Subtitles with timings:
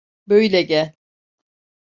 [0.27, 0.93] Böyle gel.